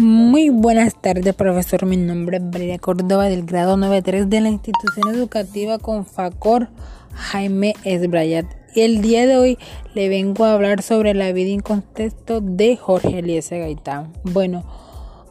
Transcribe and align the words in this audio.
Muy 0.00 0.48
buenas 0.48 0.94
tardes, 0.98 1.34
profesor. 1.34 1.84
Mi 1.84 1.98
nombre 1.98 2.38
es 2.38 2.50
Valeria 2.50 2.78
Córdoba 2.78 3.26
del 3.26 3.44
grado 3.44 3.76
93 3.76 4.30
de 4.30 4.40
la 4.40 4.48
institución 4.48 5.14
educativa 5.14 5.76
Confacor 5.76 6.68
Jaime 7.12 7.74
Esbrayat. 7.84 8.46
Y 8.74 8.80
el 8.80 9.02
día 9.02 9.26
de 9.26 9.36
hoy 9.36 9.58
le 9.92 10.08
vengo 10.08 10.46
a 10.46 10.54
hablar 10.54 10.80
sobre 10.80 11.12
la 11.12 11.30
vida 11.32 11.50
en 11.50 11.60
contexto 11.60 12.40
de 12.40 12.78
Jorge 12.78 13.18
Eliezer 13.18 13.60
Gaitán. 13.60 14.14
Bueno, 14.24 14.64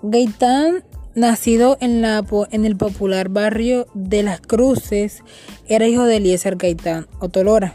Gaitán, 0.04 0.84
nacido 1.16 1.80
en, 1.82 2.04
la, 2.04 2.24
en 2.52 2.64
el 2.64 2.78
popular 2.78 3.30
barrio 3.30 3.88
de 3.96 4.22
Las 4.22 4.40
Cruces, 4.40 5.24
era 5.68 5.88
hijo 5.88 6.04
de 6.04 6.18
Eliezer 6.18 6.58
Gaitán 6.58 7.08
Otolora. 7.20 7.74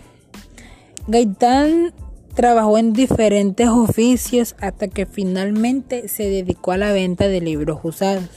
Gaitán 1.09 1.93
Trabajó 2.35 2.79
en 2.79 2.93
diferentes 2.93 3.69
oficios 3.69 4.57
hasta 4.61 4.89
que 4.89 5.07
finalmente 5.07 6.09
se 6.09 6.25
dedicó 6.25 6.73
a 6.73 6.79
la 6.79 6.93
venta 6.93 7.29
de 7.29 7.41
libros 7.41 7.81
usados. 7.83 8.29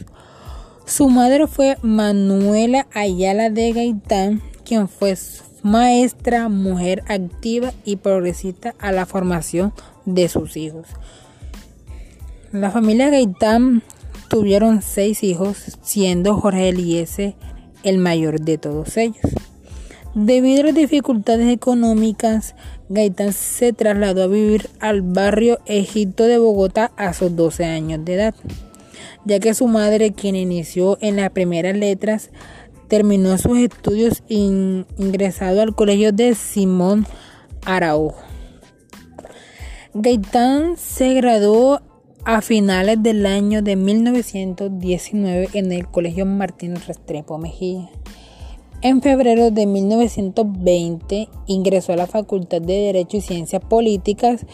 Su 0.85 1.09
madre 1.09 1.47
fue 1.47 1.77
Manuela 1.81 2.87
Ayala 2.93 3.49
de 3.49 3.73
Gaitán, 3.73 4.41
quien 4.63 4.87
fue 4.87 5.15
maestra, 5.63 6.47
mujer 6.47 7.03
activa 7.07 7.73
y 7.83 7.97
progresista 7.97 8.73
a 8.79 8.91
la 8.91 9.05
formación 9.05 9.73
de 10.05 10.29
sus 10.29 10.55
hijos. 10.55 10.87
La 12.51 12.71
familia 12.71 13.09
Gaitán 13.09 13.83
tuvieron 14.29 14.81
seis 14.81 15.23
hijos, 15.23 15.77
siendo 15.81 16.39
Jorge 16.39 16.69
Eliese 16.69 17.35
el 17.83 17.97
mayor 17.97 18.39
de 18.39 18.57
todos 18.57 18.95
ellos. 18.97 19.17
Debido 20.19 20.61
a 20.61 20.65
las 20.65 20.73
dificultades 20.73 21.47
económicas, 21.53 22.55
Gaitán 22.89 23.33
se 23.33 23.71
trasladó 23.71 24.23
a 24.23 24.27
vivir 24.27 24.67
al 24.79 25.03
barrio 25.03 25.59
Egipto 25.67 26.23
de 26.23 26.39
Bogotá 26.39 26.91
a 26.97 27.13
sus 27.13 27.35
12 27.35 27.65
años 27.65 28.03
de 28.03 28.15
edad, 28.15 28.35
ya 29.25 29.39
que 29.39 29.53
su 29.53 29.67
madre, 29.67 30.13
quien 30.13 30.35
inició 30.35 30.97
en 31.01 31.17
las 31.17 31.29
primeras 31.29 31.77
letras, 31.77 32.31
terminó 32.87 33.37
sus 33.37 33.59
estudios 33.59 34.23
ingresado 34.27 35.61
al 35.61 35.75
colegio 35.75 36.11
de 36.11 36.33
Simón 36.33 37.05
Araujo. 37.63 38.17
Gaitán 39.93 40.77
se 40.77 41.13
graduó 41.13 41.79
a 42.25 42.41
finales 42.41 43.03
del 43.03 43.23
año 43.27 43.61
de 43.61 43.75
1919 43.75 45.49
en 45.53 45.71
el 45.71 45.87
Colegio 45.87 46.25
Martín 46.25 46.75
Restrepo 46.75 47.37
Mejía. 47.37 47.91
En 48.83 49.01
febrero 49.01 49.49
de 49.49 49.65
1920 49.65 51.29
ingresó 51.47 51.93
a 51.93 51.95
la 51.95 52.05
Facultad 52.05 52.61
de 52.61 52.73
Derecho 52.73 53.17
y 53.17 53.21
Ciencias 53.21 53.63
Políticas, 53.63 54.45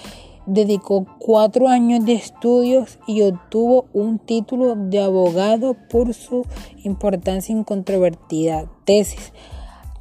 dedicó 0.45 1.05
cuatro 1.19 1.67
años 1.67 2.05
de 2.05 2.13
estudios 2.13 2.99
y 3.05 3.23
obtuvo 3.23 3.88
un 3.91 4.19
título 4.19 4.75
de 4.75 5.01
abogado 5.01 5.75
por 5.89 6.13
su 6.13 6.45
importancia 6.85 7.53
incontrovertida 7.53 8.71
tesis. 8.85 9.33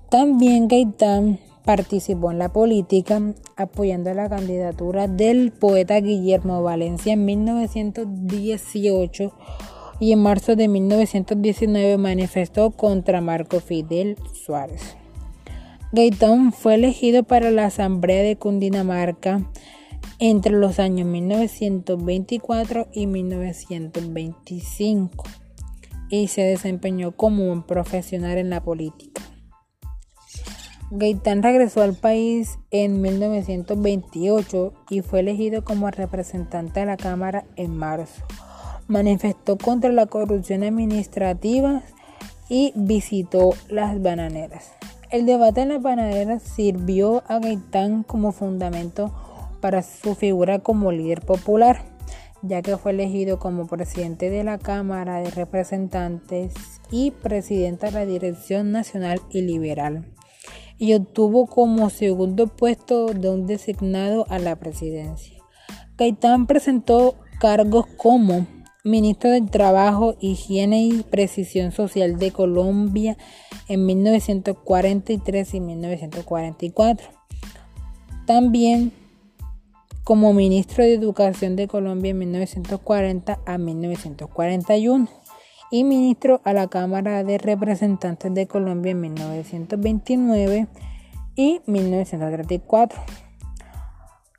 También 0.08 0.68
Gaitán 0.68 1.40
participó 1.64 2.30
en 2.30 2.38
la 2.38 2.52
política 2.52 3.20
apoyando 3.56 4.14
la 4.14 4.28
candidatura 4.28 5.08
del 5.08 5.50
poeta 5.50 6.00
Guillermo 6.00 6.62
Valencia 6.62 7.14
en 7.14 7.24
1918 7.24 9.32
y 10.00 10.12
en 10.12 10.20
marzo 10.20 10.56
de 10.56 10.68
1919 10.68 11.98
manifestó 11.98 12.70
contra 12.72 13.20
Marco 13.20 13.60
Fidel 13.60 14.16
Suárez. 14.32 14.96
Gaitán 15.92 16.52
fue 16.52 16.76
elegido 16.76 17.22
para 17.22 17.50
la 17.50 17.66
Asamblea 17.66 18.22
de 18.22 18.36
Cundinamarca 18.36 19.46
entre 20.18 20.52
los 20.52 20.78
años 20.78 21.06
1924 21.06 22.88
y 22.92 23.06
1925 23.06 25.24
y 26.08 26.28
se 26.28 26.42
desempeñó 26.42 27.12
como 27.12 27.50
un 27.50 27.62
profesional 27.62 28.38
en 28.38 28.50
la 28.50 28.62
política. 28.62 29.22
Gaitán 30.90 31.42
regresó 31.42 31.82
al 31.82 31.94
país 31.94 32.58
en 32.70 33.00
1928 33.00 34.74
y 34.90 35.00
fue 35.00 35.20
elegido 35.20 35.64
como 35.64 35.90
representante 35.90 36.80
de 36.80 36.86
la 36.86 36.96
Cámara 36.96 37.46
en 37.56 37.76
marzo 37.76 38.22
manifestó 38.88 39.56
contra 39.58 39.92
la 39.92 40.06
corrupción 40.06 40.62
administrativa 40.62 41.82
y 42.48 42.72
visitó 42.74 43.54
las 43.68 44.00
bananeras. 44.02 44.72
El 45.10 45.26
debate 45.26 45.62
en 45.62 45.68
las 45.68 45.82
bananeras 45.82 46.42
sirvió 46.42 47.22
a 47.28 47.38
Gaitán 47.38 48.02
como 48.02 48.32
fundamento 48.32 49.12
para 49.60 49.82
su 49.82 50.14
figura 50.14 50.58
como 50.58 50.90
líder 50.90 51.20
popular, 51.20 51.82
ya 52.42 52.62
que 52.62 52.76
fue 52.76 52.92
elegido 52.92 53.38
como 53.38 53.66
presidente 53.66 54.30
de 54.30 54.42
la 54.42 54.58
Cámara 54.58 55.20
de 55.20 55.30
Representantes 55.30 56.54
y 56.90 57.10
presidenta 57.10 57.86
de 57.86 57.92
la 57.92 58.06
Dirección 58.06 58.72
Nacional 58.72 59.20
y 59.30 59.42
Liberal, 59.42 60.04
y 60.78 60.94
obtuvo 60.94 61.46
como 61.46 61.90
segundo 61.90 62.48
puesto 62.48 63.06
de 63.06 63.28
un 63.28 63.46
designado 63.46 64.26
a 64.28 64.38
la 64.38 64.56
presidencia. 64.56 65.38
Gaitán 65.96 66.46
presentó 66.46 67.16
cargos 67.38 67.86
como 67.96 68.46
ministro 68.84 69.30
del 69.30 69.48
Trabajo, 69.48 70.16
Higiene 70.20 70.82
y 70.84 71.02
Precisión 71.04 71.70
Social 71.70 72.18
de 72.18 72.32
Colombia 72.32 73.16
en 73.68 73.86
1943 73.86 75.54
y 75.54 75.60
1944. 75.60 77.08
También 78.26 78.92
como 80.02 80.32
ministro 80.32 80.82
de 80.82 80.94
Educación 80.94 81.54
de 81.54 81.68
Colombia 81.68 82.10
en 82.10 82.18
1940 82.18 83.38
a 83.46 83.58
1941 83.58 85.08
y 85.70 85.84
ministro 85.84 86.40
a 86.44 86.52
la 86.52 86.66
Cámara 86.66 87.22
de 87.22 87.38
Representantes 87.38 88.34
de 88.34 88.48
Colombia 88.48 88.90
en 88.90 89.00
1929 89.00 90.66
y 91.36 91.60
1934. 91.66 93.00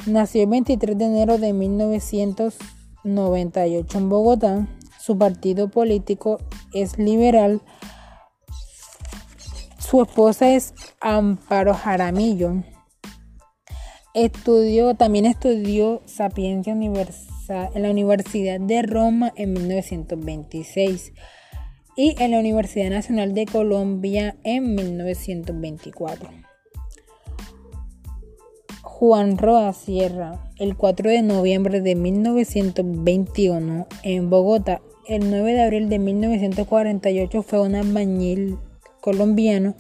Nació 0.06 0.44
el 0.44 0.50
23 0.50 0.98
de 0.98 1.06
enero 1.06 1.38
de 1.38 1.54
1900 1.54 2.58
98 3.04 3.98
en 3.98 4.10
Bogotá. 4.10 4.68
Su 5.00 5.18
partido 5.18 5.70
político 5.70 6.40
es 6.74 6.98
liberal. 6.98 7.62
Su 9.80 10.02
esposa 10.02 10.50
es 10.50 10.74
Amparo 11.02 11.74
Jaramillo. 11.74 12.64
Estudió, 14.14 14.94
también 14.94 15.26
estudió 15.26 16.02
Sapiencia 16.06 16.74
Universal 16.74 17.70
en 17.74 17.82
la 17.82 17.92
Universidad 17.92 18.60
de 18.60 18.82
Roma 18.84 19.34
en 19.36 19.54
1926 19.54 21.14
y 21.96 22.16
en 22.22 22.32
la 22.32 22.40
Universidad 22.40 22.90
Nacional 22.90 23.34
de 23.34 23.46
Colombia 23.46 24.36
en 24.44 24.76
1924. 24.76 26.53
Juan 28.86 29.38
Roa 29.38 29.72
Sierra, 29.72 30.44
el 30.58 30.76
4 30.76 31.10
de 31.10 31.22
noviembre 31.22 31.80
de 31.80 31.96
1921 31.96 33.88
en 34.04 34.30
Bogotá. 34.30 34.82
El 35.08 35.30
9 35.30 35.54
de 35.54 35.62
abril 35.62 35.88
de 35.88 36.00
1948 36.00 37.44
fue 37.44 37.62
un 37.62 37.76
albañil 37.76 38.58
colombiano 39.00 39.76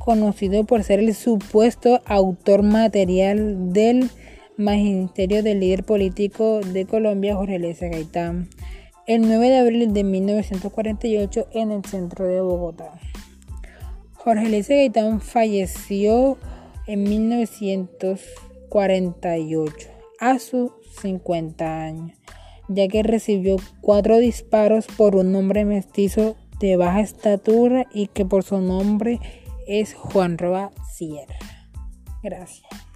conocido 0.00 0.64
por 0.64 0.82
ser 0.82 0.98
el 0.98 1.14
supuesto 1.14 2.00
autor 2.04 2.64
material 2.64 3.72
del 3.72 4.10
magisterio 4.56 5.44
del 5.44 5.60
líder 5.60 5.84
político 5.84 6.58
de 6.58 6.86
Colombia, 6.86 7.36
Jorge 7.36 7.60
Luis 7.60 7.78
Gaitán. 7.80 8.48
El 9.06 9.22
9 9.22 9.48
de 9.48 9.58
abril 9.58 9.94
de 9.94 10.02
1948 10.02 11.46
en 11.52 11.70
el 11.70 11.84
centro 11.84 12.26
de 12.26 12.40
Bogotá. 12.40 12.98
Jorge 14.14 14.48
Luis 14.48 14.68
Gaitán 14.68 15.20
falleció 15.20 16.36
en 16.86 17.02
1948 17.04 18.50
48 18.70 19.88
a 20.20 20.38
sus 20.38 20.70
50 21.02 21.82
años, 21.82 22.16
ya 22.68 22.88
que 22.88 23.02
recibió 23.02 23.56
cuatro 23.82 24.16
disparos 24.18 24.86
por 24.86 25.16
un 25.16 25.34
hombre 25.34 25.66
mestizo 25.66 26.36
de 26.60 26.76
baja 26.76 27.00
estatura 27.00 27.86
y 27.92 28.06
que 28.06 28.24
por 28.24 28.44
su 28.44 28.60
nombre 28.60 29.18
es 29.66 29.92
Juan 29.94 30.38
Roa 30.38 30.70
Sierra. 30.94 31.38
Gracias. 32.22 32.89